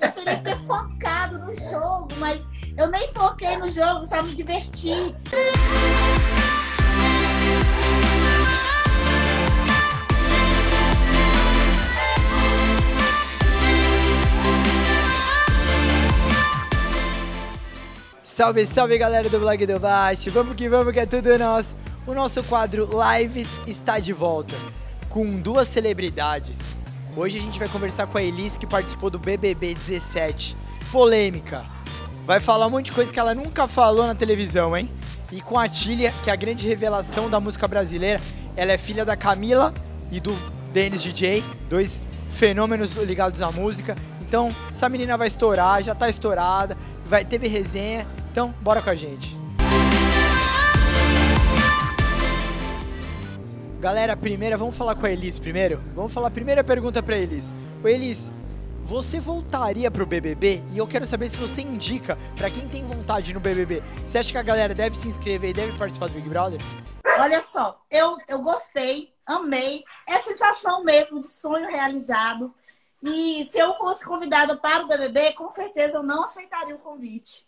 Eu 0.00 0.10
teria 0.10 0.36
que 0.38 0.44
ter 0.44 0.58
focado 0.60 1.38
no 1.38 1.54
jogo, 1.54 2.08
mas 2.18 2.46
eu 2.76 2.88
nem 2.88 3.06
foquei 3.12 3.58
no 3.58 3.68
jogo, 3.68 4.06
só 4.06 4.22
me 4.22 4.34
divertir. 4.34 5.14
Salve, 18.24 18.64
salve 18.64 18.96
galera 18.96 19.28
do 19.28 19.38
blog 19.38 19.66
do 19.66 19.78
Baixo, 19.78 20.32
vamos 20.32 20.56
que 20.56 20.70
vamos 20.70 20.92
que 20.94 21.00
é 21.00 21.06
tudo 21.06 21.38
nosso. 21.38 21.76
O 22.06 22.14
nosso 22.14 22.42
quadro 22.44 22.88
Lives 22.90 23.60
está 23.66 23.98
de 23.98 24.14
volta 24.14 24.56
com 25.10 25.38
duas 25.38 25.68
celebridades. 25.68 26.71
Hoje 27.14 27.36
a 27.36 27.40
gente 27.42 27.58
vai 27.58 27.68
conversar 27.68 28.06
com 28.06 28.16
a 28.16 28.22
Elis 28.22 28.56
que 28.56 28.66
participou 28.66 29.10
do 29.10 29.18
BBB 29.18 29.74
17. 29.74 30.56
Polêmica. 30.90 31.62
Vai 32.24 32.40
falar 32.40 32.66
um 32.66 32.70
monte 32.70 32.86
de 32.86 32.92
coisa 32.92 33.12
que 33.12 33.20
ela 33.20 33.34
nunca 33.34 33.68
falou 33.68 34.06
na 34.06 34.14
televisão, 34.14 34.74
hein? 34.74 34.90
E 35.30 35.42
com 35.42 35.58
a 35.58 35.68
Tília, 35.68 36.10
que 36.22 36.30
é 36.30 36.32
a 36.32 36.36
grande 36.36 36.66
revelação 36.66 37.28
da 37.28 37.38
música 37.38 37.68
brasileira. 37.68 38.18
Ela 38.56 38.72
é 38.72 38.78
filha 38.78 39.04
da 39.04 39.14
Camila 39.14 39.74
e 40.10 40.20
do 40.20 40.34
Dennis 40.72 41.02
DJ, 41.02 41.44
dois 41.68 42.06
fenômenos 42.30 42.96
ligados 42.96 43.42
à 43.42 43.52
música. 43.52 43.94
Então, 44.22 44.54
essa 44.70 44.88
menina 44.88 45.18
vai 45.18 45.28
estourar, 45.28 45.82
já 45.82 45.94
tá 45.94 46.08
estourada, 46.08 46.78
vai 47.04 47.26
teve 47.26 47.46
resenha. 47.46 48.06
Então, 48.30 48.54
bora 48.62 48.80
com 48.80 48.88
a 48.88 48.94
gente. 48.94 49.41
Galera, 53.82 54.16
primeira, 54.16 54.56
vamos 54.56 54.76
falar 54.76 54.94
com 54.94 55.04
a 55.04 55.10
Elis 55.10 55.40
primeiro? 55.40 55.82
Vamos 55.92 56.12
falar 56.12 56.28
a 56.28 56.30
primeira 56.30 56.62
pergunta 56.62 57.02
pra 57.02 57.18
Elis. 57.18 57.52
Ô 57.82 57.88
Elis, 57.88 58.30
você 58.84 59.18
voltaria 59.18 59.90
pro 59.90 60.06
BBB? 60.06 60.62
E 60.70 60.78
eu 60.78 60.86
quero 60.86 61.04
saber 61.04 61.28
se 61.28 61.36
você 61.36 61.62
indica 61.62 62.16
pra 62.36 62.48
quem 62.48 62.68
tem 62.68 62.84
vontade 62.84 63.34
no 63.34 63.40
BBB. 63.40 63.82
Você 64.06 64.18
acha 64.18 64.30
que 64.30 64.38
a 64.38 64.42
galera 64.44 64.72
deve 64.72 64.96
se 64.96 65.08
inscrever 65.08 65.50
e 65.50 65.52
deve 65.52 65.76
participar 65.76 66.06
do 66.06 66.14
Big 66.14 66.28
Brother? 66.28 66.60
Olha 67.18 67.42
só, 67.42 67.82
eu, 67.90 68.18
eu 68.28 68.38
gostei, 68.38 69.12
amei. 69.26 69.82
É 70.06 70.18
sensação 70.18 70.84
mesmo 70.84 71.18
de 71.18 71.26
sonho 71.26 71.68
realizado. 71.68 72.54
E 73.02 73.44
se 73.46 73.58
eu 73.58 73.74
fosse 73.74 74.04
convidada 74.04 74.56
para 74.56 74.84
o 74.84 74.86
BBB, 74.86 75.32
com 75.32 75.50
certeza 75.50 75.96
eu 75.96 76.04
não 76.04 76.22
aceitaria 76.22 76.76
o 76.76 76.78
convite. 76.78 77.44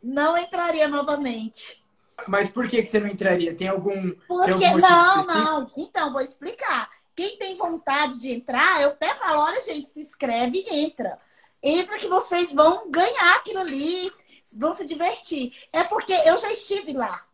Não 0.00 0.38
entraria 0.38 0.86
novamente. 0.86 1.82
Mas 2.26 2.48
por 2.50 2.66
que, 2.66 2.82
que 2.82 2.88
você 2.88 2.98
não 2.98 3.08
entraria? 3.08 3.54
Tem 3.54 3.68
algum. 3.68 4.10
Porque, 4.26 4.58
tem 4.58 4.66
algum 4.68 4.78
não, 4.80 5.24
não. 5.26 5.70
Então, 5.76 6.12
vou 6.12 6.20
explicar. 6.20 6.90
Quem 7.14 7.36
tem 7.36 7.54
vontade 7.54 8.20
de 8.20 8.32
entrar, 8.32 8.80
eu 8.82 8.88
até 8.90 9.14
falo, 9.14 9.40
olha, 9.40 9.60
gente, 9.60 9.88
se 9.88 10.00
inscreve 10.00 10.58
e 10.58 10.84
entra. 10.84 11.18
Entra 11.62 11.98
que 11.98 12.06
vocês 12.08 12.52
vão 12.52 12.90
ganhar 12.90 13.36
aquilo 13.36 13.58
ali, 13.60 14.12
vão 14.56 14.72
se 14.72 14.84
divertir. 14.84 15.52
É 15.72 15.82
porque 15.84 16.12
eu 16.12 16.38
já 16.38 16.50
estive 16.50 16.92
lá. 16.92 17.24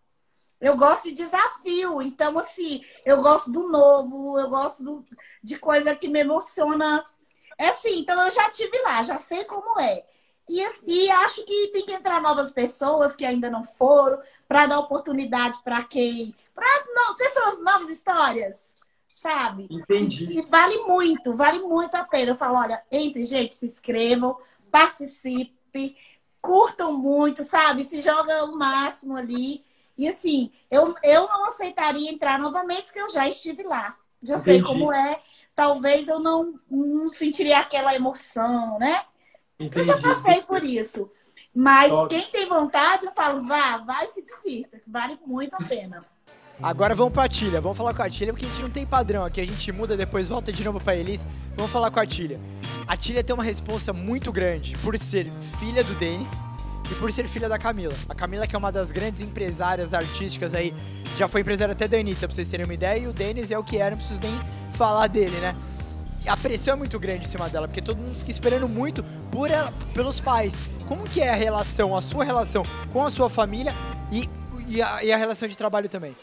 Eu 0.60 0.76
gosto 0.76 1.04
de 1.04 1.12
desafio. 1.12 2.00
Então, 2.00 2.38
assim, 2.38 2.82
eu 3.04 3.20
gosto 3.20 3.50
do 3.50 3.69
novo, 3.69 4.38
eu 4.38 4.48
gosto 4.48 4.82
do- 4.82 5.04
de 5.42 5.58
coisa 5.58 5.94
que 5.94 6.08
me 6.08 6.20
emociona. 6.20 7.04
É 7.58 7.69
assim, 7.69 8.00
então 8.00 8.20
eu 8.22 8.30
já 8.30 8.48
estive 8.48 8.78
lá, 8.82 9.02
já 9.02 9.19
sei 9.19 9.44
como 9.44 9.78
é. 9.80 10.04
E, 10.48 10.62
e 10.87 11.11
acho 11.11 11.45
que 11.45 11.69
tem 11.69 11.87
que 11.87 11.92
entrar 11.92 12.20
novas 12.20 12.53
pessoas 12.53 13.17
que 13.17 13.25
ainda 13.25 13.48
não 13.50 13.64
foram, 13.64 14.20
para 14.47 14.67
dar 14.67 14.78
oportunidade 14.78 15.59
para 15.62 15.83
quem. 15.84 16.34
Para 16.55 16.67
pessoas, 17.17 17.59
novas 17.62 17.89
histórias, 17.89 18.75
sabe? 19.09 19.67
Entendi. 19.70 20.27
E 20.39 20.42
vale 20.42 20.77
muito, 20.83 21.34
vale 21.34 21.61
muito 21.61 21.95
a 21.95 22.05
pena. 22.05 22.33
Eu 22.33 22.37
falo, 22.37 22.59
olha, 22.59 22.83
entre, 22.91 23.22
gente, 23.25 23.55
se 23.55 23.67
inscrevam, 23.67 24.37
participe, 24.70 25.97
curtam 26.41 26.92
muito, 26.92 27.42
sabe? 27.42 27.84
Se 27.84 28.00
joga 28.00 28.45
o 28.45 28.56
máximo 28.56 29.17
ali. 29.17 29.65
E 29.97 30.09
assim, 30.09 30.53
eu, 30.70 30.95
eu 31.03 31.27
não 31.27 31.47
aceitaria 31.47 32.10
entrar 32.10 32.38
novamente, 32.38 32.84
porque 32.84 33.00
eu 33.00 33.09
já 33.09 33.28
estive 33.28 33.62
lá. 33.62 33.97
Já 34.22 34.38
sei 34.38 34.59
Entendi. 34.59 34.69
como 34.69 34.93
é. 34.93 35.21
Talvez 35.54 36.09
eu 36.09 36.19
não, 36.19 36.54
não 36.71 37.09
sentiria 37.09 37.60
aquela 37.60 37.94
emoção, 37.94 38.78
né? 38.78 39.03
Eu 39.59 39.66
Entendi. 39.66 39.87
já 39.87 39.98
passei 39.98 40.42
por 40.42 40.62
isso. 40.65 41.10
Mas 41.54 41.91
Top. 41.91 42.09
quem 42.15 42.26
tem 42.31 42.48
vontade, 42.48 43.06
eu 43.06 43.12
falo, 43.12 43.47
vá, 43.47 43.78
vai 43.78 44.06
e 44.06 44.12
se 44.12 44.22
divirta. 44.22 44.81
Vale 44.87 45.19
muito 45.25 45.54
a 45.54 45.59
pena. 45.59 46.04
Agora 46.62 46.94
vamos 46.94 47.12
pra 47.12 47.28
Tília. 47.28 47.60
Vamos 47.60 47.76
falar 47.76 47.94
com 47.94 48.03
a 48.03 48.10
Tília, 48.10 48.32
porque 48.32 48.47
a 48.47 48.48
gente 48.48 48.62
não 48.62 48.70
tem 48.70 48.87
padrão 48.87 49.25
aqui. 49.25 49.41
A 49.41 49.47
gente 49.47 49.70
muda, 49.72 49.97
depois 49.97 50.28
volta 50.28 50.53
de 50.53 50.65
novo 50.65 50.81
pra 50.81 50.97
Elis. 50.97 51.26
Vamos 51.56 51.70
falar 51.70 51.91
com 51.91 52.00
a 52.00 52.06
Tília. 52.06 52.41
A 52.87 52.97
Tília 52.97 53.22
tem 53.22 53.34
uma 53.34 53.44
responsa 53.44 53.92
muito 53.92 54.32
grande 54.32 54.76
por 54.78 54.98
ser 54.98 55.31
filha 55.59 55.82
do 55.82 55.94
Denis 55.94 56.31
e 56.91 56.94
por 56.97 57.10
ser 57.12 57.26
filha 57.26 57.48
da 57.48 57.59
Camila. 57.59 57.94
A 58.09 58.15
Camila 58.15 58.47
que 58.47 58.54
é 58.54 58.59
uma 58.59 58.71
das 58.71 58.92
grandes 58.92 59.21
empresárias 59.21 59.94
artísticas 59.94 60.54
aí, 60.54 60.75
já 61.16 61.26
foi 61.26 61.41
empresária 61.41 61.72
até 61.72 61.88
da 61.88 61.97
Anitta, 61.97 62.26
pra 62.26 62.34
vocês 62.34 62.48
terem 62.48 62.66
uma 62.66 62.75
ideia, 62.75 62.98
e 62.98 63.06
o 63.06 63.12
Denis 63.12 63.50
é 63.50 63.59
o 63.59 63.65
que 63.65 63.78
era, 63.78 63.91
não 63.92 63.98
preciso 63.98 64.21
nem 64.21 64.32
falar 64.72 65.06
dele, 65.06 65.36
né? 65.38 65.56
A 66.26 66.36
pressão 66.36 66.74
é 66.74 66.76
muito 66.76 66.98
grande 66.98 67.24
em 67.24 67.28
cima 67.28 67.50
dela, 67.50 67.68
porque 67.68 67.82
todo 67.82 67.98
mundo 67.98 68.14
fica 68.18 68.30
esperando 68.30 68.66
muito 68.66 69.04
por 69.30 69.50
ela, 69.50 69.72
pelos 69.92 70.20
pais. 70.20 70.54
Como 70.88 71.04
que 71.04 71.20
é 71.20 71.28
a 71.28 71.34
relação, 71.34 71.94
a 71.94 72.00
sua 72.00 72.24
relação 72.24 72.62
com 72.92 73.04
a 73.04 73.10
sua 73.10 73.28
família 73.28 73.74
e, 74.10 74.28
e, 74.66 74.80
a, 74.80 75.04
e 75.04 75.12
a 75.12 75.16
relação 75.16 75.46
de 75.46 75.56
trabalho 75.56 75.88
também? 75.88 76.16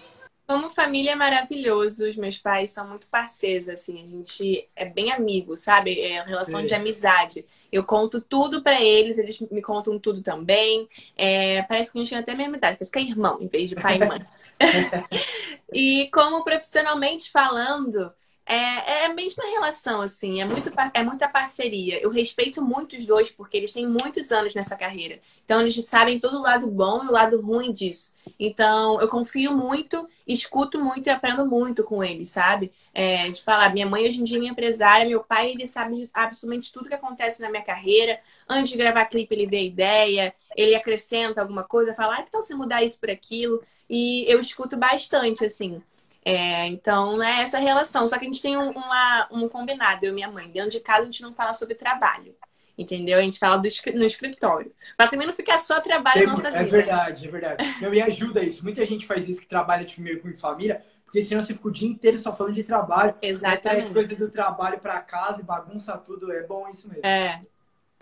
Como 0.47 0.69
família 0.69 1.12
é 1.12 1.16
maravilhoso, 1.16 2.09
os 2.09 2.17
meus 2.17 2.38
pais 2.38 2.72
são 2.72 2.88
muito 2.88 3.07
parceiros, 3.07 3.69
assim, 3.69 4.03
a 4.03 4.07
gente 4.07 4.67
é 4.75 4.85
bem 4.85 5.12
amigo, 5.12 5.56
sabe? 5.56 6.01
É 6.01 6.19
uma 6.19 6.28
relação 6.29 6.59
Sim. 6.62 6.66
de 6.66 6.73
amizade. 6.73 7.45
Eu 7.72 7.83
conto 7.83 8.19
tudo 8.19 8.62
pra 8.62 8.81
eles, 8.81 9.18
eles 9.18 9.39
me 9.51 9.62
contam 9.62 10.00
tudo 10.00 10.22
também. 10.22 10.89
É, 11.16 11.62
parece 11.62 11.91
que 11.91 11.97
a 11.97 12.01
gente 12.01 12.09
tem 12.09 12.18
até 12.18 12.31
a 12.31 12.35
mesma 12.35 12.57
idade, 12.57 12.78
parece 12.78 12.91
que 12.91 13.00
é 13.00 13.03
irmão 13.03 13.38
em 13.39 13.47
vez 13.47 13.69
de 13.69 13.75
pai 13.75 13.97
e 13.97 14.06
mãe. 14.06 14.25
e 15.73 16.09
como 16.12 16.44
profissionalmente 16.44 17.31
falando, 17.31 18.12
é, 18.46 18.56
é 19.03 19.06
a 19.06 19.13
mesma 19.13 19.44
relação, 19.46 20.02
assim, 20.02 20.41
é, 20.41 20.46
muito, 20.46 20.72
é 20.94 21.03
muita 21.03 21.28
parceria. 21.29 22.02
Eu 22.02 22.09
respeito 22.09 22.62
muito 22.62 22.96
os 22.96 23.06
dois, 23.06 23.31
porque 23.31 23.56
eles 23.56 23.72
têm 23.72 23.88
muitos 23.88 24.31
anos 24.31 24.53
nessa 24.53 24.75
carreira. 24.75 25.19
Então, 25.46 25.62
eles 25.62 25.75
sabem 25.85 26.19
todo 26.19 26.38
o 26.38 26.41
lado 26.41 26.68
bom 26.68 27.03
e 27.03 27.07
o 27.07 27.12
lado 27.12 27.40
ruim 27.40 27.72
disso. 27.72 28.13
Então, 28.40 29.00
eu 29.00 29.07
confio 29.07 29.56
muito, 29.56 30.07
escuto 30.28 30.80
muito 30.84 31.07
e 31.07 31.09
aprendo 31.09 31.46
muito 31.46 31.84
com 31.84 32.03
eles, 32.03 32.30
sabe? 32.30 32.72
É, 32.94 33.30
de 33.30 33.41
falar, 33.41 33.72
minha 33.74 33.85
mãe 33.85 34.07
hoje 34.07 34.19
em 34.19 34.24
dia 34.24 34.40
é 34.40 34.46
empresária, 34.46 35.07
meu 35.07 35.24
pai, 35.24 35.51
ele 35.51 35.66
sabe 35.68 36.09
absolutamente 36.13 36.74
tudo 36.74 36.90
que 36.90 36.96
acontece 36.96 37.41
na 37.41 37.50
minha 37.50 37.63
carreira. 37.63 38.19
Antes 38.50 38.72
de 38.72 38.78
gravar 38.78 39.06
clipe, 39.06 39.34
ele 39.34 39.47
vê 39.47 39.57
a 39.57 39.62
ideia, 39.62 40.35
ele 40.57 40.75
acrescenta 40.75 41.41
alguma 41.41 41.63
coisa, 41.63 41.94
fala, 41.94 42.18
ah, 42.18 42.25
tal 42.30 42.41
você 42.41 42.56
mudar 42.56 42.84
isso 42.84 43.00
por 43.00 43.09
aquilo? 43.09 43.63
E 43.90 44.25
eu 44.28 44.40
escuto 44.40 44.75
bastante, 44.78 45.46
assim. 45.46 45.81
É, 46.24 46.68
então, 46.68 47.22
é 47.22 47.42
essa 47.42 47.58
relação. 47.59 48.08
Só 48.08 48.18
que 48.18 48.26
a 48.26 48.28
gente 48.28 48.42
tem 48.42 48.58
um, 48.58 48.70
uma- 48.72 49.28
um 49.32 49.50
combinado, 49.50 50.06
eu 50.06 50.12
e 50.12 50.14
minha 50.16 50.30
mãe. 50.30 50.50
Dentro 50.50 50.70
de 50.72 50.80
casa, 50.80 51.02
a 51.02 51.06
gente 51.06 51.22
não 51.22 51.34
fala 51.34 51.54
sobre 51.54 51.76
trabalho. 51.76 52.36
Entendeu? 52.78 53.20
A 53.20 53.22
gente 53.22 53.38
fala 53.38 53.58
do 53.58 53.68
no 53.94 54.06
escritório. 54.06 54.72
Pra 54.98 55.08
também 55.08 55.28
não 55.28 55.34
ficar 55.34 55.60
só 55.60 55.80
trabalho 55.81 56.26
na 56.26 56.31
nossa 56.34 56.48
É 56.48 56.64
vida. 56.64 56.66
verdade, 56.78 57.28
é 57.28 57.31
verdade. 57.31 57.76
Meu, 57.81 57.94
e 57.94 58.02
ajuda 58.02 58.42
isso. 58.44 58.64
Muita 58.64 58.86
gente 58.86 59.06
faz 59.06 59.28
isso 59.28 59.42
que 59.42 59.48
trabalha 59.48 59.84
tipo, 59.86 60.02
meio 60.02 60.22
com 60.22 60.31
família, 60.34 60.84
porque 61.06 61.22
senão 61.22 61.42
você 61.44 61.54
fica 61.54 61.68
o 61.68 61.72
dia 61.72 61.88
inteiro 61.88 62.18
só 62.18 62.34
falando 62.34 62.56
de 62.56 62.64
trabalho. 62.64 63.10
Aí 63.12 63.20
traz 63.20 63.38
Exatamente. 63.38 63.92
coisas 63.94 64.18
do 64.18 64.30
trabalho 64.30 64.80
pra 64.80 65.00
casa 65.02 65.42
e 65.42 65.44
bagunça 65.44 65.98
tudo. 65.98 66.31
É 66.31 66.44
bom 66.44 66.68
isso 66.70 66.88
mesmo. 66.88 67.06
É. 67.06 67.40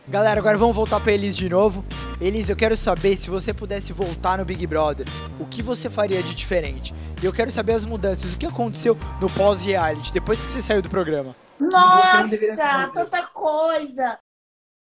Galera, 0.07 0.39
agora 0.39 0.57
vamos 0.57 0.75
voltar 0.75 0.99
pra 0.99 1.11
Elis 1.11 1.37
de 1.37 1.47
novo. 1.47 1.85
Elis, 2.19 2.49
eu 2.49 2.55
quero 2.55 2.75
saber 2.75 3.15
se 3.15 3.29
você 3.29 3.53
pudesse 3.53 3.93
voltar 3.93 4.37
no 4.37 4.45
Big 4.45 4.65
Brother, 4.65 5.05
o 5.39 5.45
que 5.45 5.61
você 5.61 5.89
faria 5.89 6.23
de 6.23 6.33
diferente? 6.33 6.93
E 7.21 7.25
eu 7.25 7.33
quero 7.33 7.51
saber 7.51 7.73
as 7.73 7.85
mudanças, 7.85 8.33
o 8.33 8.37
que 8.37 8.45
aconteceu 8.45 8.97
no 9.21 9.29
pós-reality, 9.29 10.11
depois 10.11 10.41
que 10.41 10.49
você 10.49 10.61
saiu 10.61 10.81
do 10.81 10.89
programa. 10.89 11.35
Nossa, 11.59 12.91
tanta 12.93 13.27
coisa. 13.27 14.17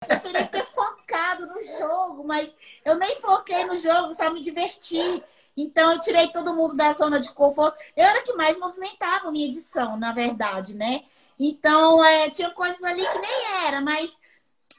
Eu 0.10 0.20
teria 0.20 0.44
que 0.48 0.52
ter 0.52 0.66
focado 0.66 1.46
no 1.46 1.62
jogo, 1.62 2.24
mas 2.26 2.56
eu 2.84 2.98
nem 2.98 3.16
foquei 3.18 3.66
no 3.66 3.76
jogo, 3.76 4.14
só 4.14 4.32
me 4.34 4.42
diverti. 4.42 5.24
Então 5.56 5.92
eu 5.92 6.00
tirei 6.00 6.30
todo 6.30 6.56
mundo 6.56 6.76
da 6.76 6.94
zona 6.94 7.20
de 7.20 7.32
conforto. 7.32 7.78
Eu 7.96 8.06
era 8.06 8.24
que 8.24 8.34
mais 8.34 8.58
movimentava 8.58 9.28
a 9.28 9.32
minha 9.32 9.46
edição, 9.46 9.98
na 9.98 10.12
verdade, 10.12 10.76
né? 10.76 11.02
Então 11.40 12.04
é, 12.04 12.30
tinha 12.30 12.50
coisas 12.52 12.84
ali 12.84 13.06
que 13.06 13.20
nem 13.20 13.66
era, 13.68 13.82
mas 13.82 14.18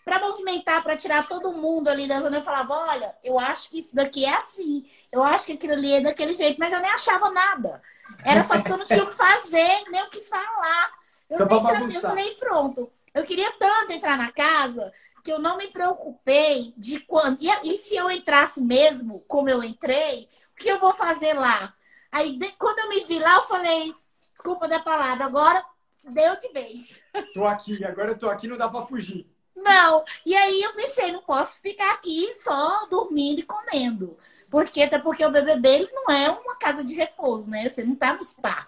para 0.04 0.20
movimentar, 0.20 0.82
para 0.82 0.96
tirar 0.96 1.28
todo 1.28 1.52
mundo 1.52 1.88
ali 1.88 2.06
da 2.08 2.20
zona, 2.20 2.38
eu 2.38 2.42
falava: 2.42 2.74
olha, 2.74 3.14
eu 3.22 3.38
acho 3.38 3.70
que 3.70 3.78
isso 3.78 3.94
daqui 3.94 4.24
é 4.24 4.34
assim, 4.34 4.88
eu 5.10 5.22
acho 5.22 5.46
que 5.46 5.52
aquilo 5.52 5.74
ali 5.74 5.92
é 5.94 6.00
daquele 6.00 6.34
jeito, 6.34 6.58
mas 6.58 6.72
eu 6.72 6.80
nem 6.80 6.90
achava 6.90 7.30
nada. 7.30 7.82
Era 8.22 8.42
só 8.44 8.56
porque 8.58 8.72
eu 8.72 8.78
não 8.78 8.86
tinha 8.86 9.04
o 9.04 9.08
que 9.08 9.14
fazer, 9.14 9.84
nem 9.90 10.02
o 10.02 10.10
que 10.10 10.22
falar. 10.22 10.92
Eu, 11.28 11.38
Só 11.38 11.46
nem 11.46 11.58
sabia, 11.60 11.98
eu 11.98 12.02
falei, 12.02 12.34
pronto. 12.36 12.92
Eu 13.14 13.24
queria 13.24 13.52
tanto 13.52 13.92
entrar 13.92 14.16
na 14.16 14.30
casa 14.32 14.92
que 15.24 15.32
eu 15.32 15.38
não 15.38 15.56
me 15.56 15.68
preocupei 15.68 16.72
de 16.76 17.00
quando. 17.00 17.38
E, 17.40 17.48
e 17.74 17.78
se 17.78 17.94
eu 17.96 18.10
entrasse 18.10 18.60
mesmo, 18.60 19.20
como 19.28 19.48
eu 19.48 19.62
entrei, 19.62 20.28
o 20.52 20.56
que 20.56 20.68
eu 20.68 20.78
vou 20.78 20.92
fazer 20.92 21.34
lá? 21.34 21.74
Aí, 22.10 22.36
de- 22.38 22.52
quando 22.56 22.80
eu 22.80 22.88
me 22.88 23.04
vi 23.04 23.18
lá, 23.18 23.36
eu 23.36 23.42
falei, 23.44 23.94
desculpa 24.32 24.68
da 24.68 24.80
palavra, 24.80 25.24
agora 25.24 25.64
deu 26.04 26.36
de 26.36 26.48
vez. 26.48 27.02
Tô 27.32 27.46
aqui, 27.46 27.82
agora 27.84 28.10
eu 28.12 28.18
tô 28.18 28.28
aqui, 28.28 28.46
não 28.48 28.56
dá 28.56 28.68
pra 28.68 28.82
fugir. 28.82 29.31
Não. 29.54 30.04
E 30.24 30.34
aí 30.34 30.62
eu 30.62 30.72
pensei, 30.74 31.12
não 31.12 31.22
posso 31.22 31.60
ficar 31.60 31.92
aqui 31.94 32.32
só 32.34 32.86
dormindo 32.86 33.40
e 33.40 33.44
comendo. 33.44 34.16
Porque, 34.50 34.82
até 34.82 34.98
porque 34.98 35.24
o 35.24 35.30
BBB 35.30 35.68
ele 35.68 35.88
não 35.92 36.06
é 36.14 36.30
uma 36.30 36.56
casa 36.56 36.84
de 36.84 36.94
repouso, 36.94 37.48
né? 37.48 37.68
Você 37.68 37.82
não 37.84 37.94
tá 37.94 38.12
no 38.14 38.22
spa. 38.22 38.66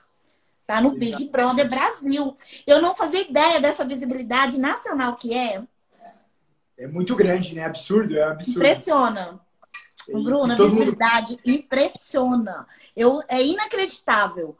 Tá 0.66 0.80
no 0.80 0.92
Big 0.92 1.28
Brother 1.28 1.68
Brasil. 1.68 2.32
Eu 2.66 2.80
não 2.80 2.94
fazia 2.94 3.20
ideia 3.20 3.60
dessa 3.60 3.84
visibilidade 3.84 4.58
nacional 4.58 5.14
que 5.14 5.34
é. 5.34 5.62
É 6.78 6.86
muito 6.86 7.14
grande, 7.14 7.54
né? 7.54 7.64
Absurdo, 7.64 8.16
é 8.16 8.22
absurdo. 8.22 8.58
Impressiona. 8.58 9.40
E- 10.08 10.12
Bruno, 10.12 10.52
a 10.52 10.54
e 10.54 10.56
todo 10.56 10.66
mundo- 10.68 10.70
visibilidade 10.78 11.38
impressiona. 11.44 12.66
Eu, 12.96 13.22
é 13.28 13.42
inacreditável. 13.42 14.56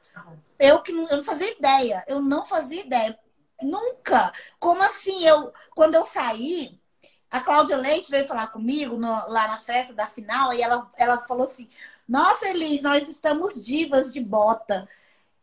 Eu 0.58 0.80
que 0.80 0.92
não, 0.92 1.08
eu 1.08 1.16
não 1.18 1.24
fazia 1.24 1.50
ideia. 1.56 2.04
Eu 2.06 2.20
não 2.20 2.44
fazia 2.44 2.80
ideia. 2.82 3.18
Nunca. 3.62 4.32
Como 4.58 4.82
assim? 4.82 5.26
Eu, 5.26 5.52
quando 5.74 5.94
eu 5.94 6.04
saí, 6.04 6.80
a 7.30 7.40
Cláudia 7.40 7.76
Leite 7.76 8.10
veio 8.10 8.26
falar 8.28 8.48
comigo 8.48 8.96
no- 8.96 9.28
lá 9.28 9.48
na 9.48 9.58
festa 9.58 9.94
da 9.94 10.06
final 10.06 10.52
e 10.52 10.62
ela, 10.62 10.90
ela 10.96 11.20
falou 11.22 11.44
assim: 11.44 11.68
Nossa, 12.08 12.48
Elis, 12.48 12.82
nós 12.82 13.08
estamos 13.08 13.64
divas 13.64 14.12
de 14.12 14.20
bota. 14.20 14.88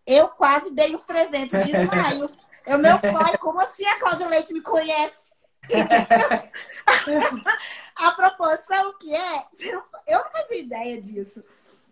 Eu 0.05 0.29
quase 0.29 0.71
dei 0.71 0.95
os 0.95 1.05
300 1.05 1.59
de 1.59 1.71
desmaio. 1.71 2.29
Eu, 2.65 2.79
meu 2.79 2.99
pai, 2.99 3.37
como 3.37 3.59
assim 3.61 3.85
a 3.85 3.99
Cláudia 3.99 4.27
Leite 4.27 4.53
me 4.53 4.61
conhece? 4.61 5.31
a 7.95 8.11
proporção 8.11 8.97
que 8.99 9.13
é, 9.13 9.45
eu 10.07 10.23
não 10.23 10.31
fazia 10.31 10.59
ideia 10.59 11.01
disso. 11.01 11.43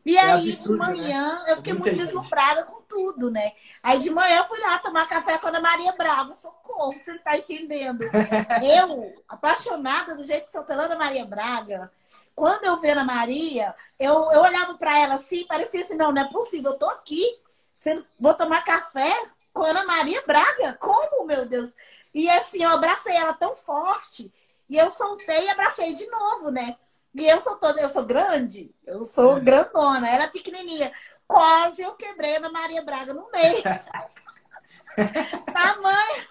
E 0.06 0.18
É 0.22 0.32
aí, 0.32 0.32
absurdo, 0.32 0.64
de 0.64 0.78
manhã, 0.78 1.44
eu 1.48 1.58
fiquei 1.58 1.74
Muita 1.74 1.90
muito 1.90 1.96
gente. 2.06 2.06
deslumbrada 2.06 2.64
com 2.64 2.82
tudo, 2.84 3.30
né? 3.30 3.54
Aí 3.84 4.00
de 4.00 4.10
manhã 4.10 4.38
eu 4.40 4.46
fui 4.48 4.60
lá 4.60 4.80
tomar 4.80 5.08
café 5.08 5.38
com 5.38 5.48
a 5.48 5.50
Ana 5.50 5.62
Maria 5.62 5.92
Braga. 5.94 6.34
Socorro, 6.36 6.94
você 6.94 7.12
não 7.14 7.20
tá 7.20 7.38
entendendo. 7.38 8.16
Eu, 8.60 9.24
apaixonada 9.28 10.16
do 10.16 10.24
jeito 10.24 10.46
que 10.46 10.52
sou 10.52 10.64
pela 10.64 10.84
Ana 10.84 10.96
Maria 10.98 11.26
Braga, 11.26 11.92
quando 12.36 12.66
eu 12.66 12.80
vi 12.80 12.90
a 12.90 12.92
Ana 12.94 13.04
Maria, 13.06 13.76
eu, 13.98 14.14
eu 14.32 14.42
olhava 14.42 14.78
pra 14.78 14.98
ela 14.98 15.16
assim, 15.16 15.46
parecia 15.46 15.82
assim, 15.82 15.96
não, 15.96 16.12
não 16.12 16.22
é 16.24 16.30
possível, 16.30 16.72
eu 16.72 16.78
tô 16.78 16.90
aqui, 16.90 17.24
sendo- 17.76 18.06
vou 18.20 18.34
tomar 18.34 18.64
café 18.64 19.14
com 19.54 19.64
a 19.64 19.70
Ana 19.70 19.86
Maria 19.86 20.22
Braga? 20.26 20.74
Como, 20.80 21.26
meu 21.26 21.46
Deus? 21.46 21.74
E 22.14 22.30
assim, 22.30 22.64
eu 22.64 22.70
abracei 22.70 23.16
ela 23.16 23.34
tão 23.34 23.56
forte, 23.56 24.34
e 24.70 24.78
eu 24.78 24.90
soltei 24.90 25.46
e 25.46 25.50
abracei 25.50 25.94
de 25.94 26.08
novo, 26.10 26.50
né? 26.52 26.78
E 27.16 27.28
eu 27.28 27.40
sou 27.40 27.56
toda, 27.56 27.82
eu 27.82 27.90
sou 27.90 28.06
grande, 28.06 28.72
eu 28.86 29.04
sou 29.06 29.38
É. 29.38 29.40
grandona, 29.40 30.10
ela 30.10 30.26
é 30.26 30.28
pequenininha. 30.28 30.92
Quase 31.28 31.82
eu 31.82 31.94
quebrei 31.94 32.38
a 32.38 32.50
Maria 32.50 32.82
Braga 32.82 33.14
no 33.14 33.28
meio. 33.32 33.64
tamanha, 35.54 36.28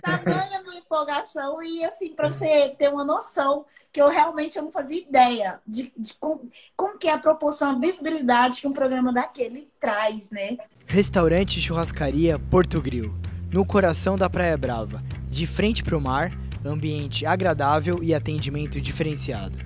tamanha 0.00 0.62
minha 0.62 0.78
empolgação 0.78 1.62
e 1.62 1.84
assim, 1.84 2.14
para 2.14 2.30
você 2.30 2.74
ter 2.78 2.88
uma 2.88 3.04
noção 3.04 3.64
que 3.92 4.00
eu 4.00 4.08
realmente 4.08 4.56
eu 4.56 4.62
não 4.62 4.72
fazia 4.72 5.00
ideia 5.02 5.60
de, 5.66 5.92
de 5.96 6.14
como, 6.14 6.50
como 6.74 6.98
que 6.98 7.08
é 7.08 7.12
a 7.12 7.18
proporção, 7.18 7.72
a 7.72 7.78
visibilidade 7.78 8.60
que 8.60 8.66
um 8.66 8.72
programa 8.72 9.12
daquele 9.12 9.68
traz, 9.78 10.30
né? 10.30 10.56
Restaurante 10.86 11.60
Churrascaria 11.60 12.38
Porto 12.38 12.80
Grill, 12.80 13.14
no 13.52 13.66
coração 13.66 14.16
da 14.16 14.30
Praia 14.30 14.56
Brava, 14.56 15.02
de 15.28 15.46
frente 15.46 15.82
pro 15.82 16.00
mar, 16.00 16.32
ambiente 16.64 17.26
agradável 17.26 18.02
e 18.02 18.14
atendimento 18.14 18.80
diferenciado. 18.80 19.58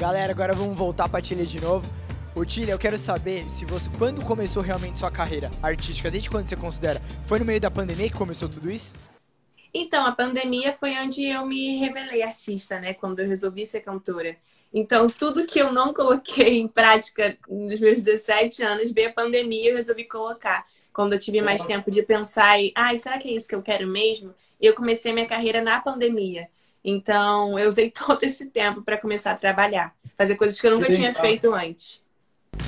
Galera, 0.00 0.32
agora 0.32 0.54
vamos 0.54 0.78
voltar 0.78 1.10
pra 1.10 1.20
Tilha 1.20 1.44
de 1.44 1.60
novo. 1.60 1.86
Ô 2.34 2.42
Tilha, 2.42 2.70
eu 2.70 2.78
quero 2.78 2.96
saber 2.96 3.46
se 3.50 3.66
você 3.66 3.90
quando 3.98 4.24
começou 4.24 4.62
realmente 4.62 4.98
sua 4.98 5.10
carreira 5.10 5.50
artística, 5.62 6.10
desde 6.10 6.30
quando 6.30 6.48
você 6.48 6.56
considera? 6.56 7.02
Foi 7.26 7.38
no 7.38 7.44
meio 7.44 7.60
da 7.60 7.70
pandemia 7.70 8.08
que 8.08 8.16
começou 8.16 8.48
tudo 8.48 8.70
isso? 8.70 8.94
Então, 9.74 10.06
a 10.06 10.12
pandemia 10.12 10.72
foi 10.72 10.98
onde 10.98 11.26
eu 11.26 11.44
me 11.44 11.76
revelei 11.76 12.22
artista, 12.22 12.80
né? 12.80 12.94
Quando 12.94 13.20
eu 13.20 13.28
resolvi 13.28 13.66
ser 13.66 13.82
cantora. 13.82 14.38
Então, 14.72 15.06
tudo 15.06 15.44
que 15.44 15.58
eu 15.58 15.70
não 15.70 15.92
coloquei 15.92 16.58
em 16.58 16.66
prática 16.66 17.36
nos 17.46 17.78
meus 17.78 18.02
17 18.02 18.62
anos, 18.62 18.92
veio 18.92 19.10
a 19.10 19.12
pandemia 19.12 19.64
e 19.64 19.68
eu 19.68 19.76
resolvi 19.76 20.04
colocar. 20.04 20.64
Quando 20.94 21.12
eu 21.12 21.18
tive 21.18 21.42
mais 21.42 21.62
tempo 21.66 21.90
de 21.90 22.02
pensar 22.02 22.58
e, 22.58 22.72
ai, 22.74 22.96
será 22.96 23.18
que 23.18 23.28
é 23.28 23.32
isso 23.32 23.46
que 23.46 23.54
eu 23.54 23.60
quero 23.60 23.86
mesmo? 23.86 24.34
Eu 24.58 24.74
comecei 24.74 25.12
minha 25.12 25.26
carreira 25.26 25.60
na 25.60 25.78
pandemia. 25.78 26.48
Então, 26.84 27.58
eu 27.58 27.68
usei 27.68 27.90
todo 27.94 28.22
esse 28.24 28.46
tempo 28.46 28.82
para 28.82 28.96
começar 28.96 29.32
a 29.32 29.36
trabalhar, 29.36 29.92
fazer 30.16 30.34
coisas 30.36 30.60
que 30.60 30.66
eu 30.66 30.72
nunca 30.72 30.90
tinha 30.90 31.14
feito 31.14 31.52
antes. 31.54 32.02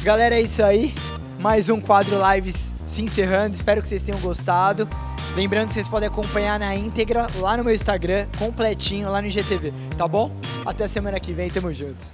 Galera, 0.02 0.34
é 0.34 0.40
isso 0.40 0.62
aí. 0.62 0.92
Mais 1.40 1.68
um 1.68 1.80
quadro 1.80 2.16
lives 2.32 2.74
se 2.86 3.02
encerrando. 3.02 3.54
Espero 3.54 3.82
que 3.82 3.88
vocês 3.88 4.02
tenham 4.02 4.20
gostado. 4.20 4.88
Lembrando 5.34 5.68
que 5.68 5.74
vocês 5.74 5.88
podem 5.88 6.08
acompanhar 6.08 6.58
na 6.58 6.74
íntegra 6.74 7.26
lá 7.38 7.56
no 7.56 7.64
meu 7.64 7.74
Instagram, 7.74 8.26
completinho, 8.38 9.10
lá 9.10 9.22
no 9.22 9.28
IGTV, 9.28 9.72
tá 9.96 10.06
bom? 10.06 10.30
Até 10.64 10.86
semana 10.86 11.18
que 11.18 11.32
vem, 11.32 11.48
tamo 11.48 11.72
junto. 11.72 12.04